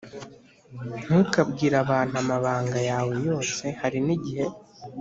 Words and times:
Ntukabwire 1.03 1.75
abantu 1.83 2.15
amabanga 2.23 2.77
yawe 2.89 3.13
yose 3.27 3.63
harinigihe 3.79 4.45